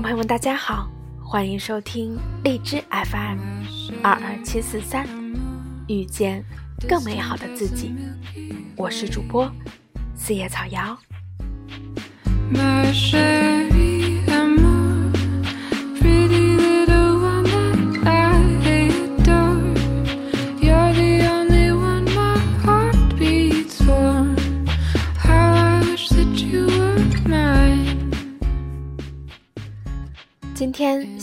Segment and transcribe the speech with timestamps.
[0.00, 0.88] 朋友们，大家好，
[1.24, 3.38] 欢迎收听荔枝 FM
[4.02, 5.08] 二二七四三，
[5.88, 6.44] 遇见
[6.88, 7.92] 更美好的自己。
[8.76, 9.50] 我是主播
[10.14, 10.96] 四叶草瑶。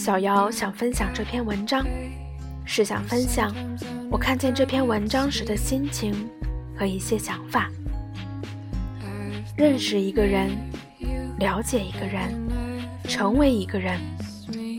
[0.06, 1.84] 小姚想分享这篇文章，
[2.64, 3.52] 是想分享
[4.12, 6.14] 我看见这篇文章时的心情
[6.78, 7.72] 和一些想法。
[9.58, 10.52] 认识一个人，
[11.40, 12.40] 了解一个人，
[13.06, 14.00] 成为一个人，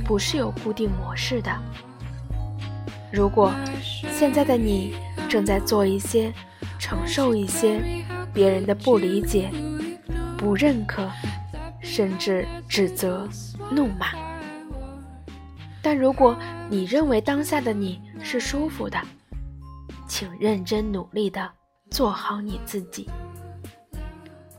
[0.04, 1.50] 不是有固定模式的。
[3.12, 3.52] 如果
[4.12, 4.94] 现在的你
[5.28, 6.32] 正在做一些、
[6.78, 7.80] 承受一些
[8.32, 9.50] 别人的不理解、
[10.38, 11.10] 不认可，
[11.80, 13.28] 甚至指责、
[13.72, 14.25] 怒骂。
[15.86, 16.36] 但如果
[16.68, 19.00] 你认为当下的你是舒服的，
[20.08, 21.48] 请认真努力的
[21.92, 23.08] 做好你自己，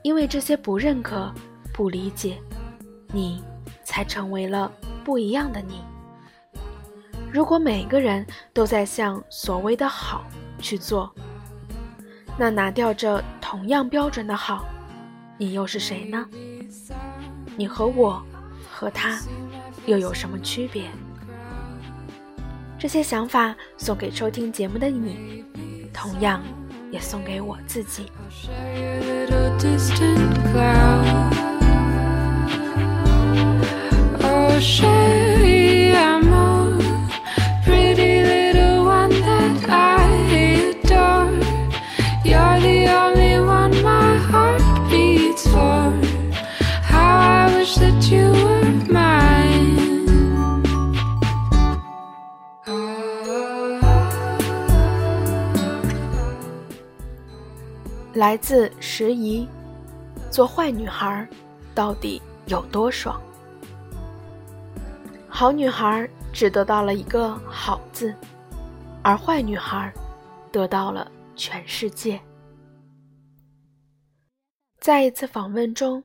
[0.04, 1.30] 因为这些不认可、
[1.74, 2.42] 不理解，
[3.12, 3.44] 你
[3.84, 4.72] 才成为了
[5.04, 5.82] 不一样的你。
[7.30, 10.24] 如果每个人都在向所谓的好
[10.60, 11.14] 去做，
[12.38, 14.66] 那拿掉这同样标准的好，
[15.38, 16.26] 你又是谁呢？
[17.58, 18.24] 你和我，
[18.72, 19.20] 和他，
[19.86, 20.90] 又有什么区别？
[22.80, 25.44] 这些想法送给收听节目的你，
[25.92, 26.44] 同样
[26.92, 28.06] 也送给我自己。
[58.18, 59.48] 来自时宜，
[60.32, 61.30] 做坏女孩
[61.76, 63.22] 到底有多爽？
[65.30, 68.12] 好女孩只得到了一个好字，
[69.04, 69.94] 而坏女孩
[70.52, 72.20] 得到了全世界。
[74.80, 76.04] 在一次访问中，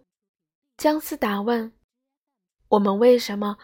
[0.76, 1.72] 姜思达问
[2.68, 3.56] ：“我们为什么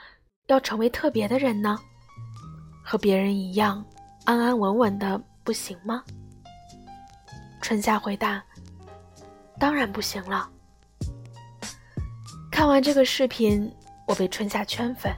[0.46, 1.78] 要成为特别的人呢？
[2.82, 3.84] 和别人一样
[4.24, 6.02] 安安稳稳的不行吗？”
[7.60, 8.42] 春夏回答
[9.58, 10.48] ：“当然不行了。”
[12.50, 13.72] 看完这个视频，
[14.06, 15.12] 我被春夏圈粉。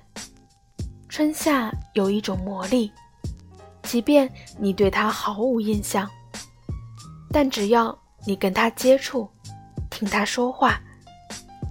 [1.09, 2.93] 春夏有一种魔力，
[3.83, 6.09] 即便你对他毫无印象，
[7.33, 7.97] 但只要
[8.27, 9.31] 你跟他接触，
[9.91, 10.81] 听他说话，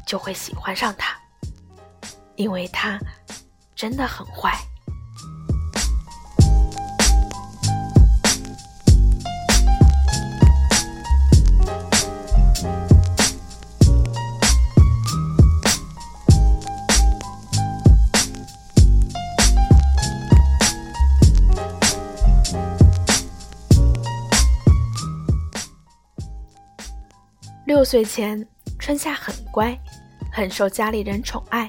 [0.06, 1.16] 就会喜欢上他，
[2.36, 3.00] 因为他
[3.76, 4.58] 真的很坏。
[27.90, 29.76] 岁前，春夏很乖，
[30.32, 31.68] 很受家里人宠爱。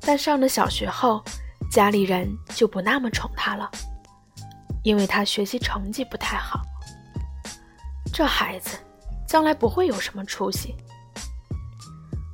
[0.00, 1.22] 但上了小学后，
[1.70, 3.70] 家里人就不那么宠他了，
[4.82, 6.62] 因为他学习成绩不太好。
[8.12, 8.76] 这孩子
[9.24, 10.74] 将来不会有什么出息。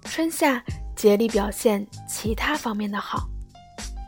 [0.07, 0.65] 春夏
[0.97, 3.29] 竭力表现其他方面的好，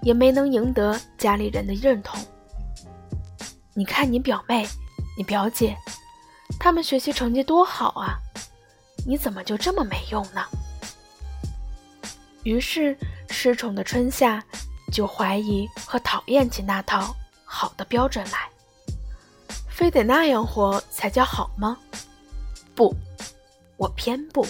[0.00, 2.18] 也没能赢得家里人的认同。
[3.74, 4.66] 你看你表妹，
[5.14, 5.76] 你表姐，
[6.58, 8.16] 他们学习成绩多好啊！
[9.08, 10.44] 你怎么就这么没用呢？
[12.42, 12.98] 于是
[13.30, 14.42] 失宠的春夏
[14.92, 17.14] 就怀疑和讨厌起那套
[17.44, 18.48] 好的标准来。
[19.68, 21.78] 非得那样活才叫好吗？
[22.74, 22.92] 不，
[23.76, 24.44] 我偏不。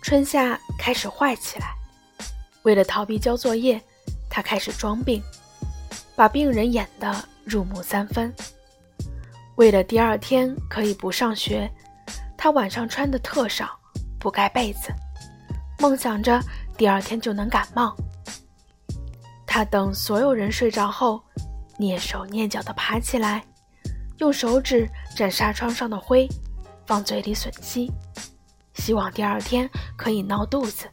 [0.00, 1.74] 春夏开始坏起来，
[2.62, 3.82] 为了逃避交作业。
[4.36, 5.22] 他开始装病，
[6.14, 7.10] 把病人演得
[7.42, 8.30] 入木三分。
[9.54, 11.72] 为了第二天可以不上学，
[12.36, 13.80] 他晚上穿的特少，
[14.20, 14.92] 不盖被子，
[15.78, 16.38] 梦想着
[16.76, 17.96] 第二天就能感冒。
[19.46, 21.22] 他等所有人睡着后，
[21.78, 23.42] 蹑手蹑脚地爬起来，
[24.18, 24.86] 用手指
[25.16, 26.28] 沾纱窗上的灰，
[26.84, 27.90] 放嘴里吮吸，
[28.74, 29.66] 希望第二天
[29.96, 30.84] 可以闹肚子。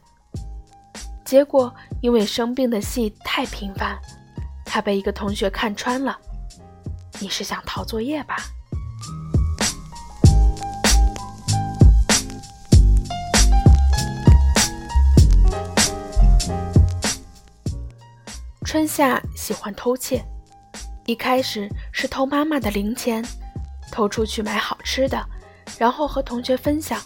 [1.26, 1.74] 结果，
[2.04, 3.98] 因为生病的戏太频繁，
[4.62, 6.14] 他被一个同学看穿了。
[7.18, 8.36] 你是想逃作业吧？
[18.66, 20.22] 春夏喜欢偷窃，
[21.06, 23.24] 一开始是偷妈妈的零钱，
[23.90, 25.26] 偷出去买好吃的，
[25.78, 27.00] 然后和同学分享。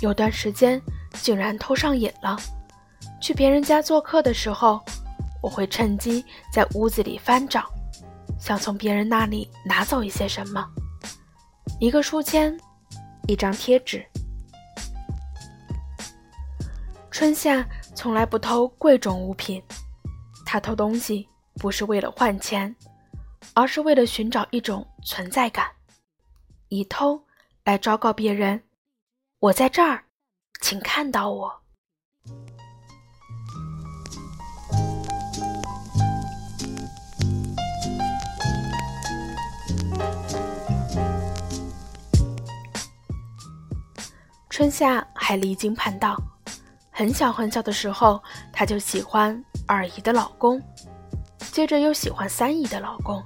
[0.00, 0.82] 有段时间
[1.22, 2.36] 竟然偷上瘾了，
[3.20, 4.80] 去别人家做客的时候，
[5.42, 7.68] 我会趁机在屋子里翻找，
[8.40, 10.66] 想从别人那里拿走一些什么，
[11.80, 12.56] 一个书签，
[13.26, 14.04] 一张贴纸。
[17.10, 19.62] 春夏从来不偷贵重物品。
[20.46, 22.74] 他偷东西不是为了换钱，
[23.52, 25.66] 而是为了寻找一种存在感，
[26.68, 27.22] 以偷
[27.64, 28.62] 来昭告别人
[29.40, 30.04] ：“我在这儿，
[30.62, 31.60] 请看到我。”
[44.58, 46.20] 春夏还离经叛道，
[46.90, 48.20] 很小很小的时候
[48.52, 49.40] 他就喜欢。
[49.68, 50.60] 二姨的老公，
[51.52, 53.22] 接着又喜欢三姨的老公，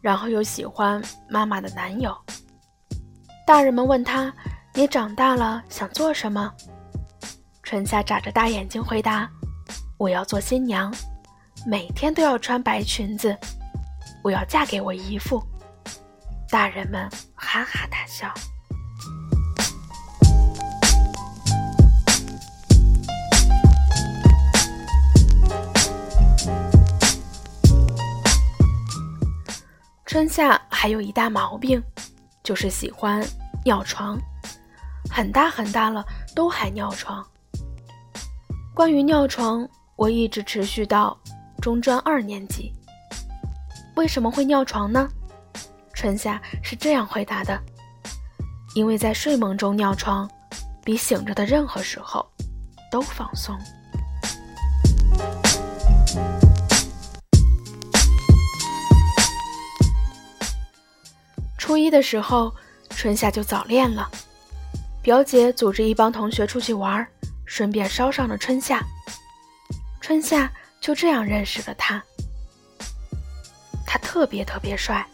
[0.00, 2.12] 然后又喜欢妈妈的男友。
[3.46, 4.34] 大人们问他
[4.74, 6.52] ：“你长大了想做什么？”
[7.62, 9.30] 春夏眨着大眼睛回答
[9.98, 10.92] ：“我要做新娘，
[11.64, 13.38] 每天都要穿白裙子，
[14.24, 15.40] 我要嫁给我姨父。”
[16.50, 18.34] 大人们哈哈大笑。
[30.10, 31.80] 春夏还有一大毛病，
[32.42, 33.24] 就是喜欢
[33.64, 34.18] 尿床，
[35.08, 36.04] 很大很大了
[36.34, 37.24] 都还尿床。
[38.74, 39.64] 关于尿床，
[39.94, 41.16] 我一直持续到
[41.62, 42.72] 中专二年级。
[43.94, 45.08] 为什么会尿床呢？
[45.94, 47.56] 春夏是这样回答的：
[48.74, 50.28] 因为在睡梦中尿床，
[50.84, 52.28] 比醒着的任何时候
[52.90, 53.56] 都放松。
[61.70, 62.52] 初一的时候，
[62.88, 64.10] 春夏就早恋了。
[65.02, 67.06] 表姐组织一帮同学出去玩，
[67.44, 68.82] 顺便捎上了春夏。
[70.00, 70.50] 春夏
[70.80, 72.02] 就这样认识了他。
[73.86, 75.06] 他特别特别帅，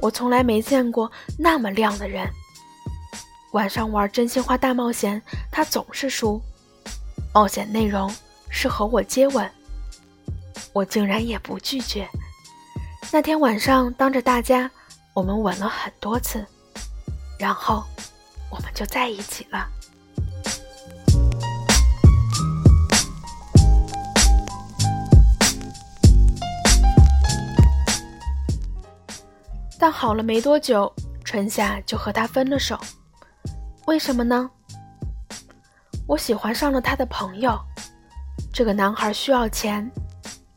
[0.00, 2.28] 我从来没见过那么亮的人。
[3.52, 5.22] 晚上玩真心话大冒险，
[5.52, 6.42] 他总是输。
[7.32, 8.12] 冒险内容
[8.50, 9.48] 是和我接吻，
[10.72, 12.08] 我竟然也不拒绝。
[13.12, 14.68] 那天晚上，当着大家。
[15.16, 16.44] 我们吻了很多次，
[17.38, 17.82] 然后
[18.50, 19.66] 我们就在一起了。
[29.78, 30.92] 但好了没多久，
[31.24, 32.78] 春夏就和他分了手。
[33.86, 34.50] 为什么呢？
[36.06, 37.58] 我喜欢上了他的朋友，
[38.52, 39.90] 这个男孩需要钱，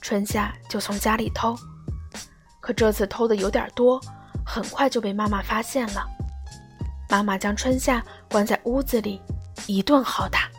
[0.02, 1.56] 春夏就从家里偷，
[2.60, 4.02] 可这次偷的有点多。
[4.52, 6.04] 很快就被妈妈发现了，
[7.08, 9.22] 妈妈将春夏关在屋子里，
[9.68, 10.50] 一顿好打。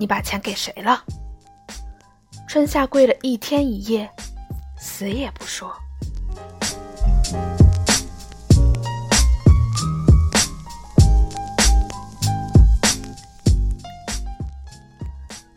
[0.00, 1.04] 你把钱给谁了？
[2.48, 4.10] 春夏跪了一天一夜，
[4.76, 5.72] 死也不说。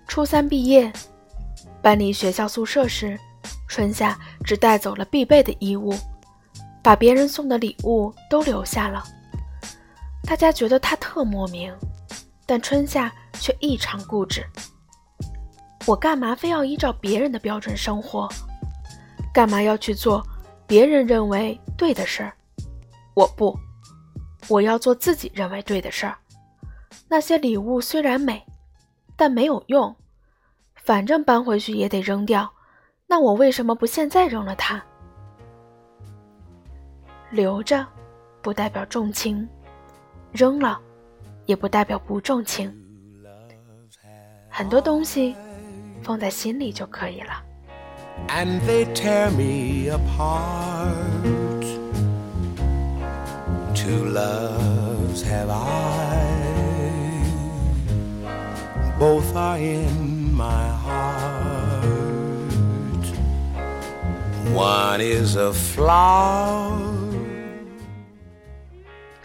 [0.08, 0.94] 初三毕业，
[1.82, 3.20] 搬离学校宿舍时，
[3.68, 5.98] 春夏只带走了必备的衣物。
[6.84, 9.02] 把别人送的礼物都留下了，
[10.26, 11.74] 大家觉得他特莫名，
[12.46, 13.10] 但春夏
[13.40, 14.46] 却异常固执。
[15.86, 18.28] 我干嘛非要依照别人的标准生活？
[19.34, 20.22] 干嘛要去做
[20.68, 22.34] 别人认为对的事儿？
[23.16, 23.58] 我不，
[24.50, 26.18] 我要做自己认为对的事儿。
[27.08, 28.46] 那些礼物虽然美，
[29.16, 29.96] 但没有用，
[30.76, 32.52] 反正搬回去也得扔掉。
[33.08, 34.84] 那我为什么不现在扔了它？
[37.34, 37.84] 留着，
[38.44, 39.44] 不代表重情；
[40.32, 40.80] 扔了，
[41.48, 42.72] 也不代表不重情。
[44.48, 45.36] 很多东西
[46.04, 47.34] 放在心里就可以了。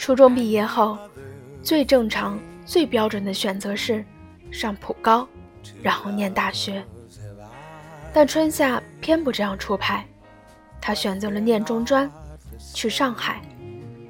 [0.09, 0.97] 初中毕业后，
[1.63, 4.03] 最正常、最标准的选择是
[4.51, 5.29] 上普高，
[5.83, 6.83] 然后念大学。
[8.11, 10.07] 但春夏偏不这样出牌，
[10.81, 12.11] 他选择了念中专，
[12.73, 13.43] 去上海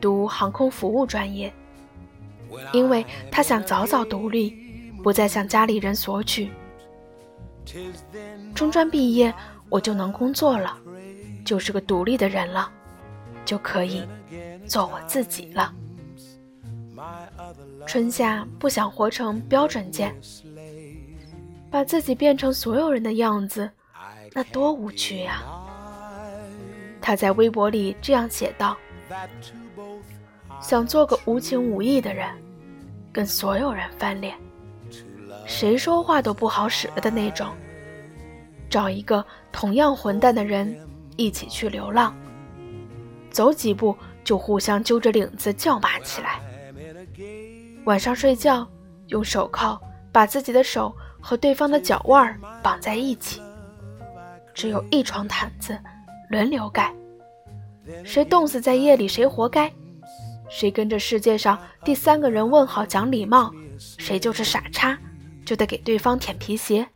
[0.00, 1.52] 读航空服务专业，
[2.72, 4.56] 因为他想早早独立，
[5.02, 6.52] 不再向家里人索取。
[8.54, 9.34] 中专毕业，
[9.68, 10.78] 我就能工作了，
[11.44, 12.70] 就是个独立的人了，
[13.44, 14.04] 就可以
[14.68, 15.74] 做我自己了。
[17.88, 20.14] 春夏不想活成标准件，
[21.70, 23.68] 把自己变成所有人的样子，
[24.34, 25.42] 那多无趣呀！
[27.00, 28.76] 他在微博里这样写道
[30.60, 32.28] ：“想做个无情无义的人，
[33.10, 34.36] 跟所有人翻脸，
[35.46, 37.48] 谁说话都不好使了的那种。
[38.68, 40.78] 找一个同样混蛋的人
[41.16, 42.14] 一起去流浪，
[43.30, 46.38] 走几步就互相揪着领子叫骂起来。
[47.84, 48.68] 晚上睡觉，
[49.08, 49.80] 用手铐
[50.12, 53.40] 把自己的手和对方的脚腕绑在一起，
[54.54, 55.78] 只有一床毯子。”
[56.30, 56.94] 轮流盖，
[58.04, 59.72] 谁冻死在夜里谁活该，
[60.50, 64.94] 谁跟着世界上第三个人问好讲礼貌，谁就是傻叉，
[65.46, 66.86] 就得给对方舔皮鞋。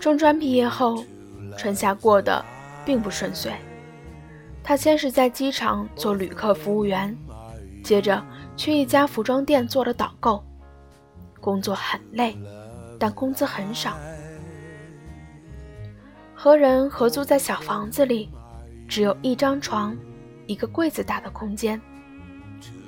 [0.00, 1.04] 中专毕业后，
[1.56, 2.44] 春夏过得
[2.84, 3.52] 并不顺遂。
[4.62, 7.16] 他先是在机场做旅客服务员。
[7.82, 8.22] 接着
[8.56, 10.44] 去一家服装店做了导购，
[11.40, 12.36] 工作很累，
[12.98, 13.96] 但工资很少。
[16.34, 18.28] 和人合租在小房子里，
[18.86, 19.96] 只有一张床，
[20.46, 21.80] 一个柜子大的空间。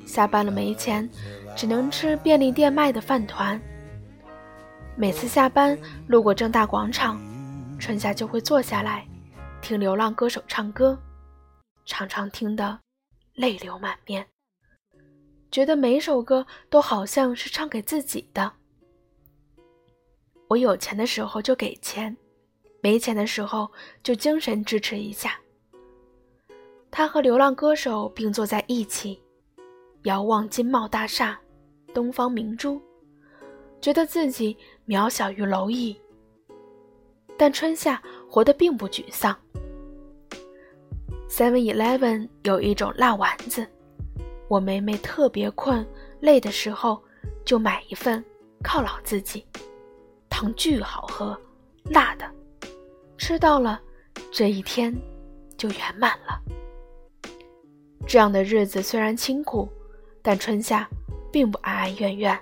[0.05, 1.09] 下班了没钱，
[1.57, 3.59] 只能吃便利店卖的饭团。
[5.01, 5.79] 每次下班
[6.09, 7.19] 路过正大广场，
[7.79, 9.09] 春夏就会坐下来
[9.63, 10.95] 听流浪歌手唱歌，
[11.87, 12.79] 常常听得
[13.33, 14.27] 泪流满面。
[15.51, 18.53] 觉得每首歌都好像是唱给自己的。
[20.49, 22.15] 我有钱的时候就给钱，
[22.83, 25.41] 没钱的时候就精神支持一下。
[26.91, 29.19] 他和流浪歌手并坐在一起，
[30.03, 31.41] 遥望金茂大厦、
[31.95, 32.79] 东方明珠，
[33.81, 34.55] 觉得自己
[34.91, 35.97] 渺小于蝼蚁。
[37.39, 39.39] 但春夏活得并不沮丧。
[41.29, 43.65] Seven Eleven 有一种辣丸子。
[44.49, 45.87] 我每每特别困、
[46.19, 47.01] 累的时候，
[47.45, 48.23] 就买一份
[48.65, 49.47] 犒劳自己。
[50.29, 51.41] 汤巨好喝，
[51.85, 52.29] 辣的，
[53.17, 53.81] 吃到了，
[54.33, 54.93] 这一天
[55.57, 56.43] 就圆满了。
[58.09, 59.69] 这样的日子虽然清苦，
[60.21, 60.89] 但春夏
[61.31, 62.41] 并不哀哀怨怨，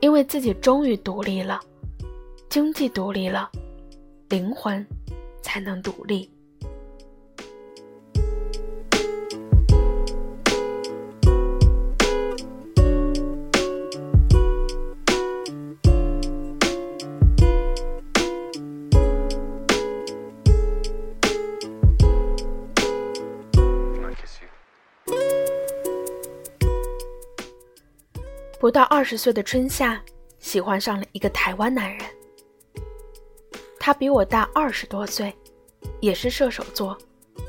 [0.00, 1.60] 因为自己终于独立了，
[2.48, 3.50] 经济独立了，
[4.28, 4.84] 灵魂
[5.42, 6.30] 才能独立。
[28.60, 29.98] 不到二十岁的春夏，
[30.38, 32.04] 喜欢上了一个台湾男人。
[33.78, 35.34] 他比我大二十多岁，
[36.00, 36.94] 也是射手座，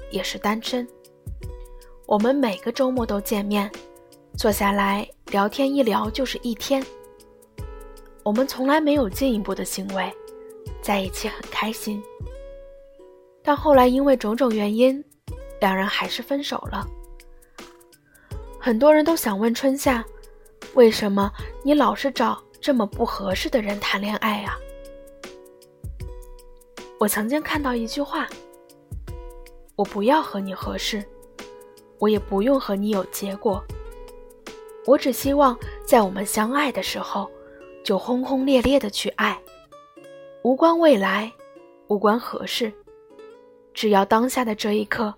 [0.10, 0.88] 也是单身。
[2.06, 3.70] 我们每个周末都见面，
[4.38, 6.82] 坐下来聊天，一聊就是一天。
[8.24, 10.10] 我们从来没有进一步的行为，
[10.82, 12.02] 在一起很开心。
[13.44, 15.04] 但后来因为种种原因，
[15.60, 16.88] 两人还是分手了。
[18.58, 20.06] 很多人都想问春夏。
[20.74, 21.32] 为什么
[21.64, 24.58] 你老是找这么不合适的人谈恋爱啊？
[26.98, 28.28] 我曾经看到一句话
[29.76, 31.04] ：“我不要和你合适，
[32.00, 33.62] 我也不用和你有结果。
[34.86, 37.30] 我只希望在我们相爱的时候，
[37.84, 39.40] 就轰轰烈烈的去爱，
[40.44, 41.32] 无关未来，
[41.88, 42.72] 无关合适，
[43.74, 45.14] 只要当下的这一刻，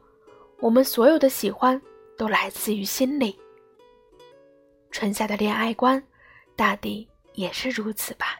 [0.59, 1.79] 我们所有的喜欢
[2.17, 3.37] 都来自于心里。”
[4.93, 6.01] 春夏的恋爱观，
[6.55, 8.39] 大抵也是如此吧。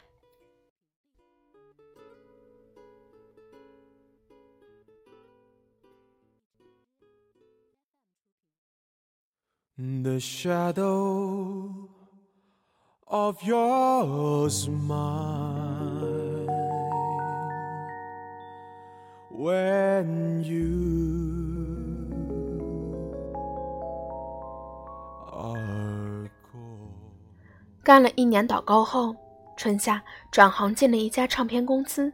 [27.84, 29.14] 干了一年导购后，
[29.58, 32.12] 春夏转行进了一家唱片公司，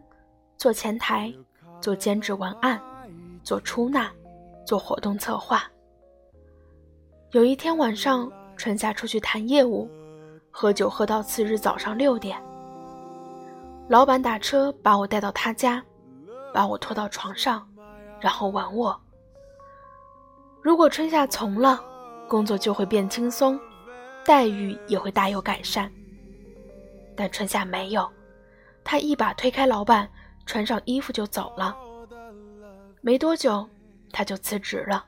[0.58, 1.32] 做前台，
[1.80, 2.82] 做兼职文案，
[3.44, 4.12] 做出纳，
[4.66, 5.64] 做活动策划。
[7.32, 9.88] 有一天晚上，春夏出去谈业务，
[10.50, 12.42] 喝酒喝到次日早上六点。
[13.88, 15.84] 老板打车把我带到他家，
[16.52, 17.64] 把我拖到床上，
[18.20, 19.00] 然后吻我。
[20.64, 21.80] 如果春夏从了，
[22.28, 23.60] 工作就会变轻松，
[24.26, 25.92] 待遇也会大有改善。
[27.16, 28.10] 但春夏没有，
[28.84, 30.10] 他一把推开老板，
[30.46, 31.76] 穿上衣服就走了。
[33.02, 33.68] 没多久，
[34.12, 35.06] 他就辞职了，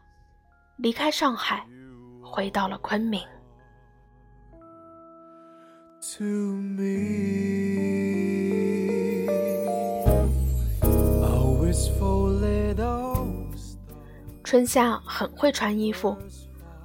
[0.78, 1.66] 离开上海，
[2.22, 3.22] 回到了昆明。
[14.44, 16.18] 春夏很会穿衣服，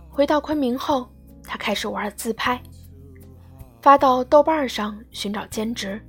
[0.08, 1.08] 回到昆明后，
[1.46, 2.60] 他开始玩自拍，
[3.80, 6.00] 发到豆瓣上寻找兼职。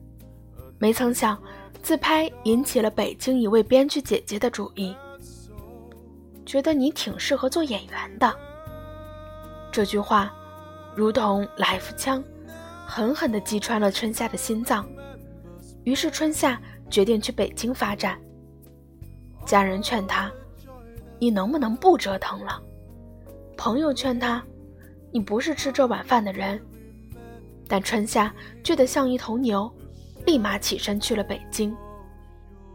[0.79, 1.41] 没曾想，
[1.81, 4.95] 自拍引起了北京一位编剧姐姐的注意，
[6.45, 8.33] 觉得你挺适合做演员的。
[9.71, 10.33] 这句话
[10.95, 12.23] 如同来福枪，
[12.85, 14.87] 狠狠地击穿了春夏的心脏。
[15.83, 18.19] 于是春夏决定去北京发展。
[19.45, 20.31] 家人劝他
[21.19, 22.61] ：“你能不能不折腾了？”
[23.55, 24.43] 朋友劝他
[25.17, 26.61] ：“你不是吃这碗饭的人。”
[27.67, 28.31] 但春夏
[28.63, 29.69] 倔得像一头牛，
[30.27, 31.75] 立马起身去了北京。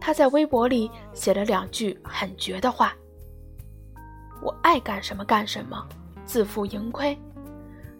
[0.00, 2.92] 他在微博里写了两句很绝的话
[4.42, 5.88] ：“我爱干什么干什么，
[6.24, 7.16] 自负盈亏。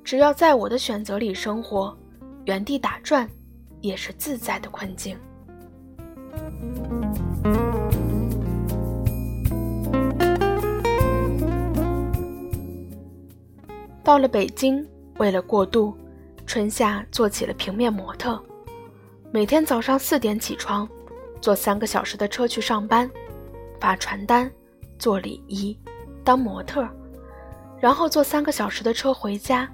[0.03, 1.97] 只要在我的选择里生活，
[2.45, 3.29] 原地打转
[3.81, 5.17] 也是自在的困境。”
[14.12, 15.96] 到了北京，为了过渡，
[16.44, 18.38] 春夏做起了平面模特。
[19.31, 20.87] 每天早上四点起床，
[21.40, 23.11] 坐三个小时的车去上班，
[23.81, 24.53] 发传单，
[24.98, 25.75] 做礼仪，
[26.22, 26.87] 当模特，
[27.81, 29.66] 然后坐三个小时的车回家。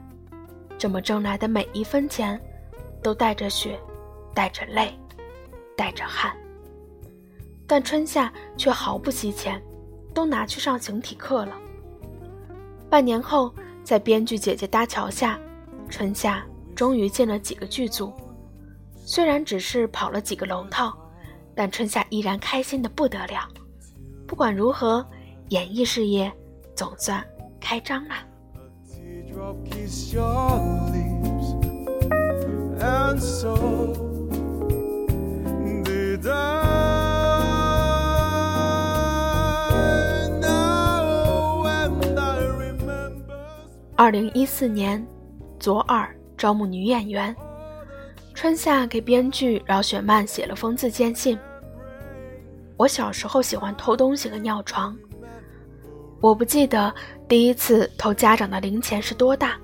[0.78, 2.40] 这么挣来的每一分钱，
[3.02, 3.76] 都带着血，
[4.36, 4.96] 带着泪，
[5.76, 6.32] 带着汗。
[7.66, 9.60] 但春夏却毫不惜钱，
[10.14, 11.56] 都拿去上形体课了。
[12.88, 13.52] 半年后。
[13.88, 15.40] 在编剧姐姐搭桥下，
[15.88, 16.44] 春夏
[16.76, 18.12] 终于进了几个剧组。
[18.94, 20.94] 虽然只是跑了几个龙套，
[21.54, 23.48] 但春夏依然开心的不得了。
[24.26, 25.02] 不管如何，
[25.48, 26.30] 演艺事业
[26.76, 27.24] 总算
[27.58, 28.14] 开张了。
[44.00, 45.04] 二零一四年，
[45.58, 47.34] 左耳招募女演员。
[48.32, 51.36] 春夏给编剧饶雪漫写了封自荐信。
[52.76, 54.96] 我小时候喜欢偷东西和尿床。
[56.20, 56.94] 我不记得
[57.26, 59.58] 第一次偷家长的零钱是多大，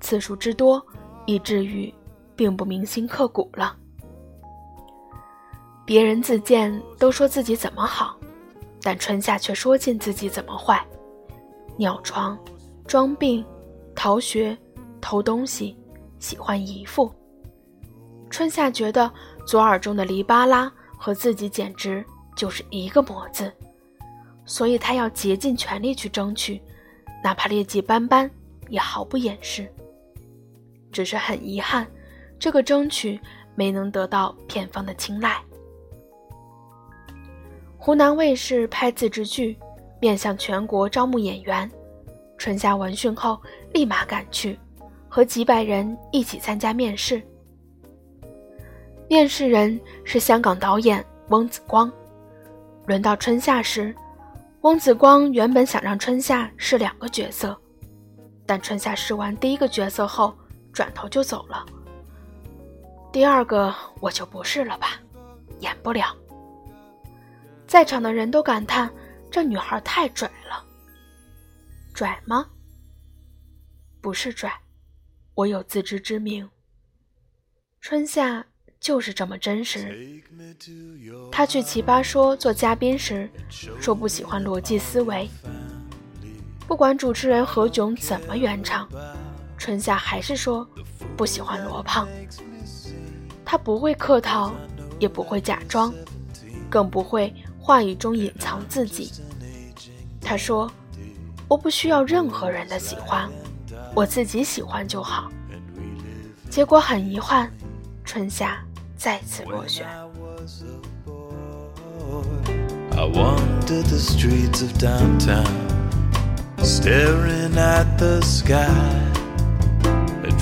[0.00, 0.84] 次数之多，
[1.24, 1.94] 以至于
[2.34, 3.76] 并不铭心刻骨了。
[5.86, 8.18] 别人自荐都说自己怎么好，
[8.82, 10.84] 但春夏却说尽自己怎么坏：
[11.76, 12.36] 尿床，
[12.84, 13.46] 装病。
[13.94, 14.56] 逃学、
[15.00, 15.76] 偷东西、
[16.18, 17.12] 喜欢姨父。
[18.28, 19.10] 春夏觉得
[19.46, 22.04] 左耳中的黎巴拉和自己简直
[22.36, 23.52] 就是一个模子，
[24.44, 26.62] 所以他要竭尽全力去争取，
[27.24, 28.30] 哪怕劣迹斑斑
[28.68, 29.68] 也毫不掩饰。
[30.92, 31.86] 只是很遗憾，
[32.38, 33.20] 这个争取
[33.54, 35.36] 没能得到片方的青睐。
[37.76, 39.58] 湖南卫视拍自制剧，
[40.00, 41.70] 面向全国招募演员。
[42.40, 43.38] 春夏闻讯后，
[43.74, 44.58] 立马赶去，
[45.10, 47.20] 和几百人一起参加面试。
[49.10, 51.92] 面试人是香港导演翁子光。
[52.86, 53.94] 轮到春夏时，
[54.62, 57.54] 翁子光原本想让春夏试两个角色，
[58.46, 60.34] 但春夏试完第一个角色后，
[60.72, 61.66] 转头就走了。
[63.12, 64.98] 第二个我就不试了吧，
[65.58, 66.16] 演不了。
[67.66, 68.90] 在场的人都感叹
[69.30, 70.64] 这女孩太拽了。
[72.00, 72.46] 拽吗？
[74.00, 74.50] 不是拽，
[75.34, 76.48] 我有自知之明。
[77.82, 78.46] 春夏
[78.80, 80.22] 就是这么真实。
[81.30, 83.28] 他去奇葩说做嘉宾时，
[83.78, 85.28] 说不喜欢逻辑思维。
[86.66, 88.88] 不管主持人何炅怎么圆场，
[89.58, 90.66] 春夏还是说
[91.18, 92.08] 不喜欢罗胖。
[93.44, 94.54] 他不会客套，
[94.98, 95.92] 也不会假装，
[96.70, 99.12] 更不会话语中隐藏自己。
[100.18, 100.72] 他说。
[101.50, 103.28] 我不需要任何人的喜欢，
[103.92, 105.28] 我自己喜欢就好。
[106.48, 107.50] 结果很遗憾，
[108.04, 108.58] 春夏
[108.96, 109.84] 再次落选。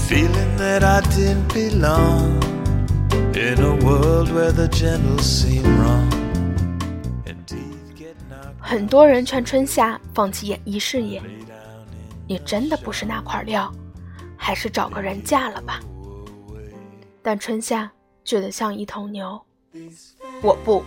[0.09, 2.43] feeling that I didn't belong
[3.35, 6.18] in a world where the gentle seem wrong.
[8.69, 11.23] 很多人劝春夏放弃演艺事业，
[12.27, 13.73] 你真的不是那块料，
[14.37, 15.81] 还是找个人嫁了吧。
[17.23, 17.91] 但春夏
[18.27, 19.41] 倔得像一头牛，
[20.43, 20.85] 我不，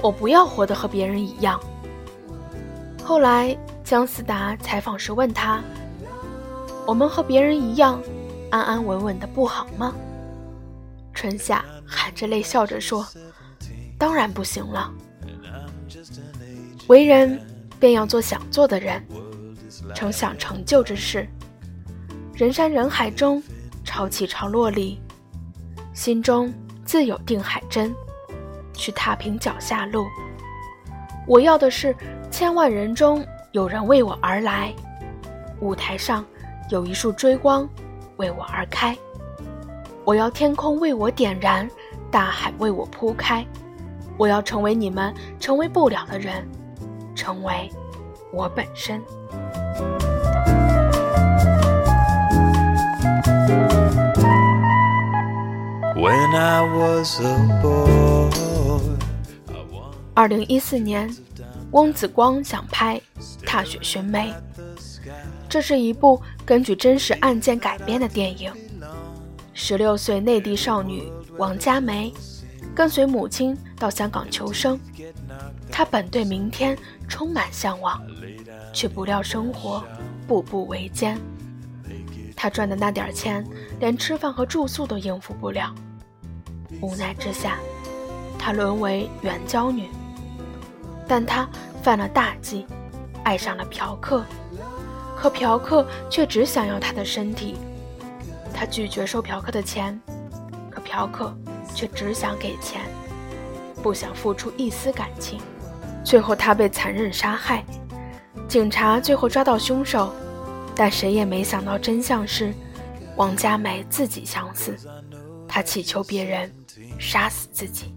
[0.00, 1.60] 我不要活得和别人一样。
[3.02, 5.60] 后来姜思达采访时问他
[6.86, 8.00] ：“我们和别人一样，
[8.52, 9.92] 安安稳稳的不好吗？”
[11.12, 13.04] 春夏含着泪笑着说
[13.98, 14.94] ：“当然不行了。
[16.90, 17.40] 为人
[17.78, 19.00] 便要做想做的人，
[19.94, 21.24] 成想成就之事。
[22.34, 23.40] 人山人海中，
[23.84, 25.00] 潮起潮落里。”
[25.94, 26.52] 心中
[26.84, 27.94] 自有定海针，
[28.72, 30.04] 去踏平脚下路。
[31.28, 31.94] 我要的是
[32.28, 34.74] 千万人中有人为我而来，
[35.60, 36.26] 舞台上
[36.70, 37.68] 有一束追光
[38.16, 38.98] 为我而开。
[40.04, 41.70] 我要天空为我点燃，
[42.10, 43.46] 大海为我铺开。
[44.18, 46.44] 我要成为你们成为不了的人，
[47.14, 47.70] 成为
[48.32, 49.02] 我本身。
[60.14, 61.08] 二零一四年，
[61.70, 62.96] 翁子光想拍
[63.46, 64.32] 《踏雪寻梅》，
[65.48, 68.52] 这是一部根据真实案件改编的电影。
[69.54, 72.12] 十六岁内地少女王佳梅，
[72.74, 74.78] 跟随母亲到香港求生。
[75.80, 76.76] 他本对明天
[77.08, 77.98] 充满向往，
[78.70, 79.82] 却不料生活
[80.28, 81.18] 步步维艰。
[82.36, 83.42] 他赚的那点钱，
[83.78, 85.74] 连吃饭和住宿都应付不了。
[86.82, 87.56] 无奈之下，
[88.38, 89.88] 他沦为援交女。
[91.08, 91.48] 但他
[91.82, 92.66] 犯了大忌，
[93.24, 94.22] 爱上了嫖客，
[95.16, 97.56] 可嫖客却只想要他的身体。
[98.52, 99.98] 他拒绝收嫖客的钱，
[100.70, 101.34] 可嫖客
[101.74, 102.82] 却只想给钱，
[103.82, 105.40] 不想付出一丝感情。
[106.04, 107.64] 最后，他被残忍杀害。
[108.48, 110.14] 警察最后抓到凶手，
[110.74, 112.52] 但谁也没想到真相是，
[113.16, 114.76] 王佳梅自己想死。
[115.46, 116.52] 她祈求别人。
[116.98, 117.94] 杀死自己。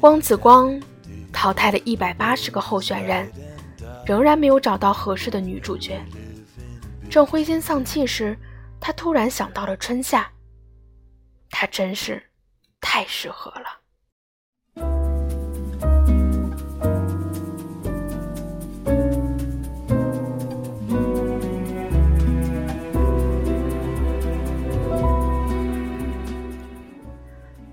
[0.00, 0.78] 汪子光
[1.32, 3.30] 淘汰了一百八十个候选人，
[4.04, 6.00] 仍然没有找到合适的女主角。
[7.10, 8.36] 正灰心丧气时，
[8.78, 10.30] 他突然想到了春夏，
[11.50, 12.22] 她真是
[12.80, 13.66] 太适合了。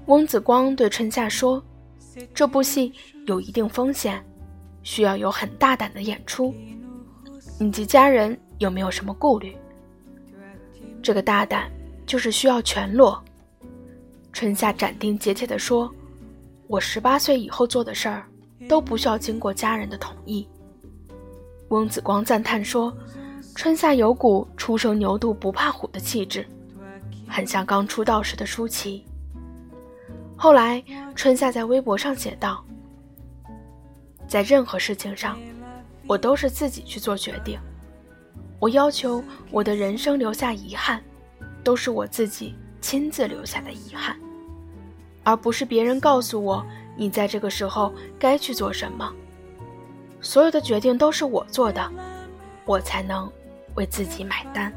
[0.07, 1.63] 翁子光对春夏说
[2.35, 2.91] ：“这部戏
[3.25, 4.21] 有一定风险，
[4.83, 6.53] 需要有很大胆的演出。
[7.57, 9.55] 你及家人有没有什么顾虑？
[11.01, 11.71] 这个大胆
[12.05, 13.23] 就是需要全裸。”
[14.33, 15.89] 春夏斩钉截铁地说
[16.67, 18.25] ：“我十八岁以后做的事儿，
[18.67, 20.45] 都不需要经过家人的同意。”
[21.69, 22.93] 翁子光赞叹说
[23.55, 26.45] ：“春夏有股初生牛犊不怕虎的气质，
[27.25, 29.05] 很像刚出道时的舒淇。”
[30.43, 30.83] 后来，
[31.15, 32.61] 春夏在微博上写道
[34.27, 35.39] ：“在任何事情上，
[36.05, 37.57] 我都是自己去做决定。
[38.59, 41.01] 我要求我的人生留下遗憾，
[41.63, 44.19] 都是我自己亲自留下的遗憾，
[45.23, 46.61] 而不是别人告诉我
[46.97, 49.09] 你在这个时候该去做什么。
[50.19, 51.89] 所有的决定都是我做的，
[52.65, 53.31] 我才能
[53.75, 54.73] 为自己买单。”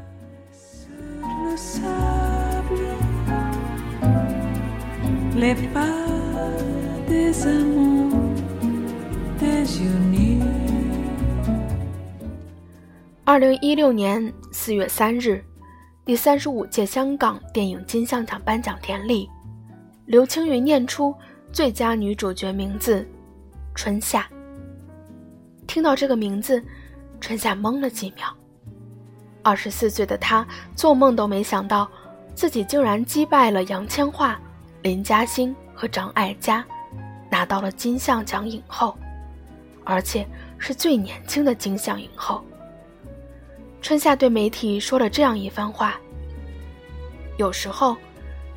[13.23, 15.43] 二零一六年四月三日，
[16.03, 19.29] 第三十五届香港电影金像奖颁奖典礼，
[20.07, 21.13] 刘青云念出
[21.51, 23.07] 最佳女主角名字——
[23.75, 24.27] 春夏。
[25.67, 26.59] 听到这个名字，
[27.21, 28.25] 春夏懵了几秒。
[29.43, 30.43] 二十四岁的她
[30.75, 31.87] 做梦都没想到，
[32.33, 34.35] 自己竟然击败了杨千嬅。
[34.87, 36.65] 林嘉欣和张艾嘉
[37.29, 38.97] 拿到了金像奖影后，
[39.83, 40.25] 而且
[40.57, 42.41] 是最年轻的金像影后。
[43.81, 45.99] 春夏对媒体说了这样一番话
[47.35, 47.97] ：“有时候，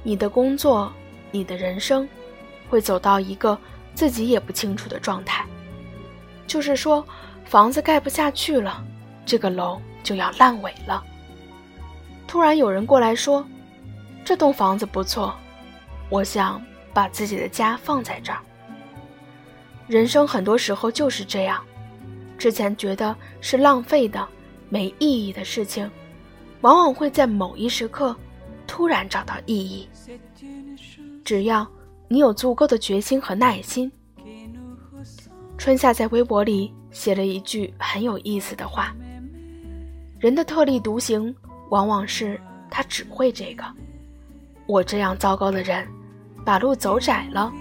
[0.04, 0.92] 你的工作、
[1.32, 2.08] 你的人生，
[2.68, 3.58] 会走到一个
[3.92, 5.44] 自己也不清楚的状态，
[6.46, 7.04] 就是说，
[7.44, 8.84] 房子盖不下去了，
[9.26, 11.02] 这个楼就要烂尾了。
[12.28, 13.44] 突然有人过来说，
[14.24, 15.34] 这栋房子不错。”
[16.10, 18.40] 我想把自己的家放在这儿。
[19.86, 21.64] 人生很多时候就是这样，
[22.36, 24.28] 之前觉得是浪费的、
[24.68, 25.90] 没意义的事情，
[26.60, 28.14] 往往会在某一时刻
[28.66, 29.88] 突然找到意义。
[31.24, 31.66] 只要
[32.08, 33.90] 你有足够的决心和耐心。
[35.56, 38.94] 春夏在微博里写了一句很有意思的话
[40.18, 41.34] ：“人的特立独行，
[41.68, 43.64] 往往是他只会这个。
[44.66, 45.86] 我这样糟糕的人，
[46.44, 47.53] 把路走窄了，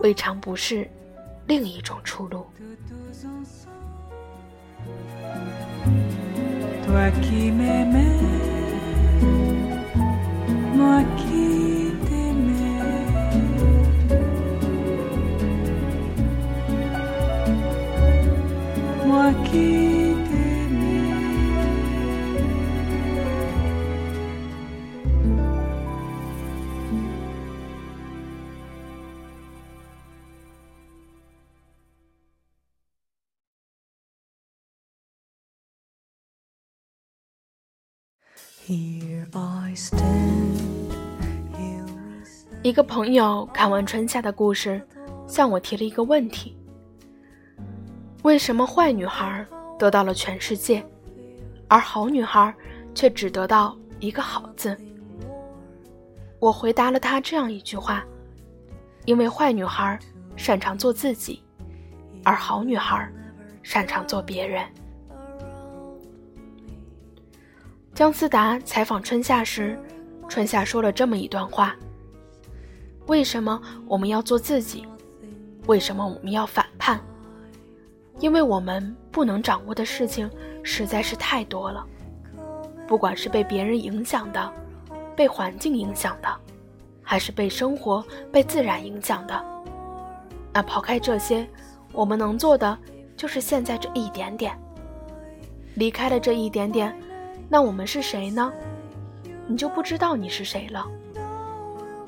[0.00, 0.88] 未尝不是
[1.46, 2.46] 另一种出路。”
[19.26, 19.85] Aqui
[42.66, 44.82] 一个朋友看完春夏的故事，
[45.28, 46.58] 向我提了一个问题：
[48.24, 49.46] 为什么坏女孩
[49.78, 50.84] 得到了全世界，
[51.68, 52.52] 而好女孩
[52.92, 54.76] 却只得到一个好字？
[56.40, 58.04] 我回答了他这样一句话：
[59.04, 59.96] 因为坏女孩
[60.34, 61.40] 擅长做自己，
[62.24, 63.08] 而好女孩
[63.62, 64.66] 擅长做别人。
[67.94, 69.78] 姜思达采访春夏时，
[70.28, 71.76] 春夏说了这么一段话：
[73.06, 74.86] 为什么我们要做自己？
[75.66, 77.00] 为什么我们要反叛？
[78.18, 80.30] 因为我们不能掌握的事情
[80.62, 81.86] 实在是太多了，
[82.86, 84.52] 不管是被别人影响的，
[85.14, 86.28] 被环境影响的，
[87.02, 89.44] 还是被生活、被自然影响的。
[90.52, 91.46] 那抛开这些，
[91.92, 92.76] 我们能做的
[93.16, 94.58] 就是现在这一点点。
[95.74, 96.94] 离开了这一点点。
[97.48, 98.52] 那我们是谁呢？
[99.46, 100.84] 你就不知道你是谁了。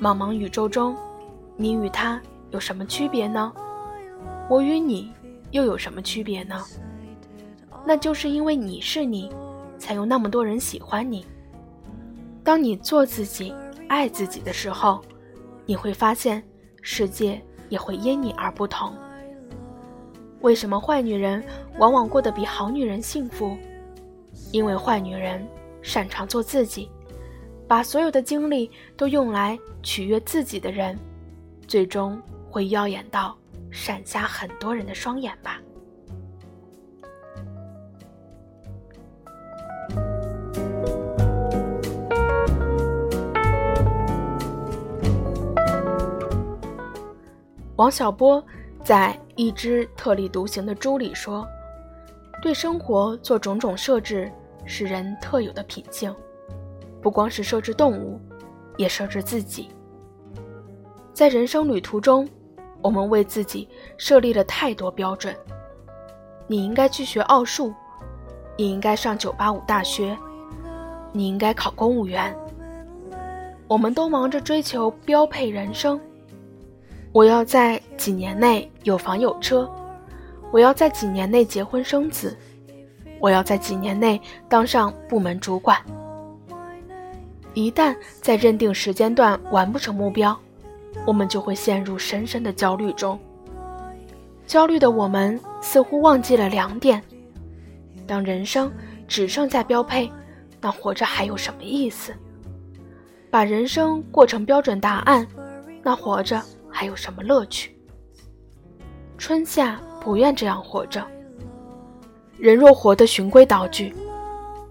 [0.01, 0.97] 茫茫宇宙中，
[1.57, 3.53] 你与他有什么区别呢？
[4.49, 5.13] 我与你
[5.51, 6.65] 又有什么区别呢？
[7.85, 9.29] 那就是因为你是你，
[9.77, 11.27] 才有那么多人喜欢你。
[12.45, 13.53] 当你做自己、
[13.89, 15.01] 爱自己的时候，
[15.67, 16.43] 你会发现
[16.81, 18.93] 世界也会因你而不同。
[20.43, 21.43] 为什么坏女人
[21.79, 23.57] 往往过得比好女人幸福？
[24.53, 25.45] 因为坏女人
[25.83, 26.89] 擅长做自己，
[27.69, 30.99] 把所有的精力都用来取悦自己的人，
[31.67, 33.37] 最终会耀眼到
[33.71, 35.61] 闪瞎很多人的双眼吧。
[47.77, 48.43] 王小波
[48.83, 51.47] 在《一只特立独行的猪》里说。
[52.41, 54.31] 对生活做种种设置
[54.65, 56.15] 是人特有的品性，
[57.01, 58.21] 不光是设置动物，
[58.77, 59.69] 也设置自己。
[61.13, 62.29] 在人生旅途中，
[62.81, 65.35] 我们为自己设立了太多标准：
[66.47, 67.73] 你应该去学奥数，
[68.57, 70.17] 你应该上九八五大学，
[71.13, 72.35] 你应该考公务员。
[73.67, 76.01] 我们都忙着追求标配人生，
[77.13, 79.71] 我要在几年内有房有车。
[80.51, 82.35] 我要在几年内结婚生子，
[83.21, 85.79] 我要在几年内当上部门主管。
[87.59, 90.39] 一旦在认定时间段完不成目标，
[91.05, 93.19] 我们就会陷入深深的焦虑中。
[94.47, 97.03] 焦虑的我们似乎忘记了两点：
[98.07, 98.73] 当人生
[99.09, 100.09] 只剩下标配，
[100.61, 102.15] 那活着还有什么意思？
[103.29, 105.27] 把人生过成标准答案，
[105.83, 106.41] 那活着
[106.71, 107.77] 还有什么乐趣？
[109.19, 109.81] 春夏。
[110.01, 111.05] 不愿这样活着。
[112.39, 113.93] 人若活得循规蹈矩，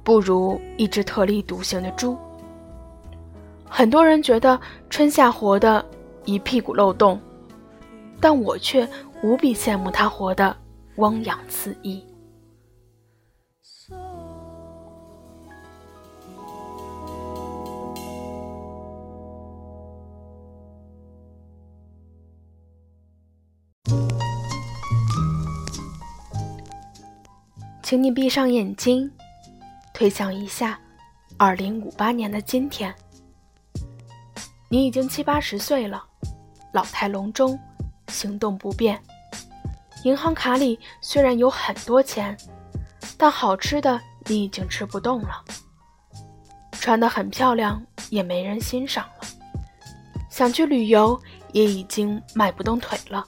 [0.02, 2.18] 不如一只特立独行的猪。
[3.70, 5.86] 很多人觉得春夏活得
[6.26, 7.20] 一屁股漏洞，
[8.20, 8.88] 但我却
[9.22, 10.56] 无比羡慕他活得
[10.96, 12.04] 汪洋恣意。
[27.84, 29.10] 请你闭上眼睛，
[29.94, 30.78] 推想一下，
[31.38, 32.94] 二零五八年的今天，
[34.70, 36.04] 你已经七八十岁了，
[36.74, 37.58] 老态龙钟，
[38.10, 39.02] 行动不便。
[40.04, 42.38] 银行卡里虽然有很多钱，
[43.18, 45.44] 但好吃的你已经吃不动了。
[46.72, 49.28] 穿得很漂亮，也没人欣赏了。
[50.30, 51.20] 想去旅游，
[51.52, 53.26] 也已经迈不动腿了。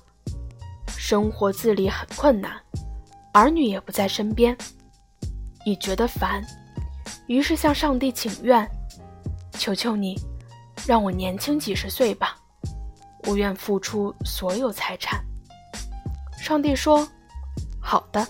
[0.88, 2.52] 生活自理很困难。
[3.34, 4.56] 儿女也不在身边，
[5.66, 6.44] 你觉得烦，
[7.28, 8.68] 于是向上帝请愿
[9.54, 10.20] ：“求求你，
[10.88, 12.36] 让我年轻几十岁吧，
[13.28, 15.24] 我愿付出所有财产。”
[16.42, 17.08] 上帝说
[17.80, 18.28] ：“好的。”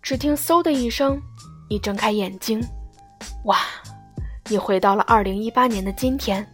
[0.00, 1.20] 只听“嗖”的一声，
[1.68, 2.64] 你睁开眼睛，
[3.44, 3.58] 哇！
[4.48, 6.46] 你回到了二零一八年的今天。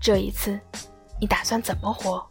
[0.00, 0.58] 这一次，
[1.20, 2.24] 你打算怎么活？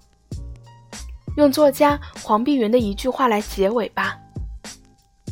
[1.37, 4.17] 用作家黄碧云的一句话来结尾吧：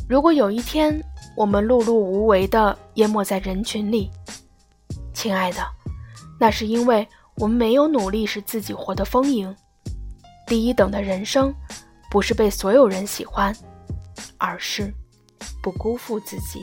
[0.08, 0.98] 如果有一天
[1.36, 4.10] 我们碌碌无为地淹没在人群里，
[5.24, 5.66] 亲爱的，
[6.38, 9.56] 那是因为我们没有努力使自己活得丰盈。
[10.46, 11.50] 第一等的人生，
[12.10, 13.56] 不是被所有人喜欢。
[14.36, 14.92] 而是
[15.62, 16.62] 不辜负自己。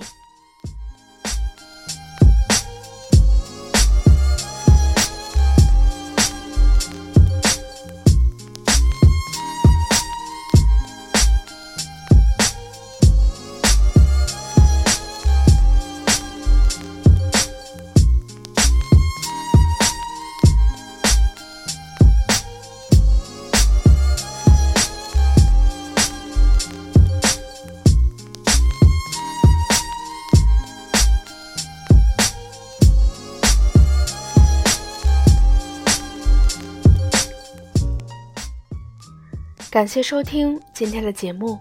[39.81, 41.59] 感谢收听今天的节目，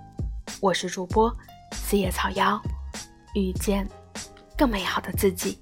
[0.60, 1.34] 我是主播
[1.72, 2.60] 四叶草妖，
[3.34, 3.88] 遇见
[4.58, 5.58] 更美好的自己。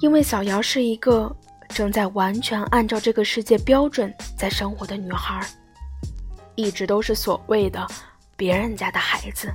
[0.00, 1.36] 因为小瑶是一个
[1.70, 5.44] 正在完全按照这个世界标准在生活的女孩，
[6.54, 7.84] 一直都是所谓的
[8.36, 9.52] 别人家的孩子。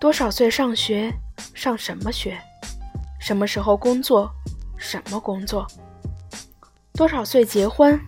[0.00, 1.12] 多少岁上学，
[1.52, 2.40] 上什么学？
[3.20, 4.32] 什么时候工作，
[4.78, 5.66] 什么工作？
[6.94, 8.00] 多少岁结婚？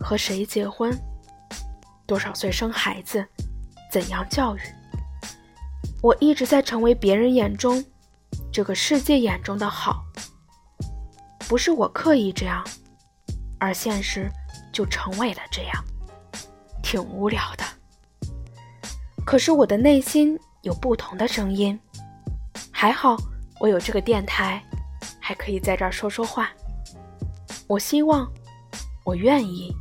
[0.00, 0.96] 和谁结婚？
[2.06, 3.26] 多少岁生孩子？
[3.90, 4.60] 怎样教育？
[6.02, 7.82] 我一直在成为别人眼中、
[8.52, 10.04] 这个世界眼中的好，
[11.48, 12.62] 不是我刻意这样，
[13.58, 14.30] 而现实
[14.72, 15.84] 就成为了这样，
[16.82, 17.64] 挺无聊的。
[19.24, 21.78] 可是我的内心有不同的声音，
[22.70, 23.16] 还好
[23.58, 24.62] 我有这个电台，
[25.18, 26.50] 还可以在这儿说说话。
[27.66, 28.30] 我希望，
[29.04, 29.74] 我愿意。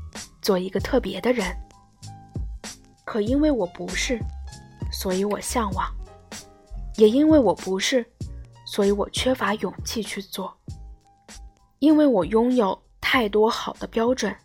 [0.44, 1.56] 做一个特别的人，
[3.06, 4.20] 可因为我不是，
[4.92, 5.88] 所以我向往；
[6.98, 8.06] 也因为我不是，
[8.66, 10.56] 所以我缺乏勇气去做。
[11.80, 14.36] 因为我拥有太多好的标准，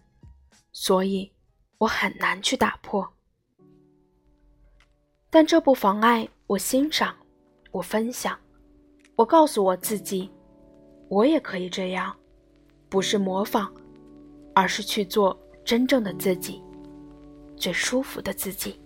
[0.73, 1.31] 所以
[1.79, 3.07] 我很难去打破。
[5.31, 7.15] 但这不妨碍我欣赏，
[7.73, 8.39] 我分享，
[9.17, 10.31] 我告诉我自己，
[11.09, 12.17] 我也可以这样，
[12.89, 13.69] 不是模仿，
[14.55, 15.37] 而是去做。
[15.69, 16.63] 真正的自己，
[17.55, 18.81] 最舒服的自己。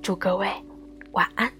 [0.00, 0.46] 祝各位
[1.10, 1.52] 晚安。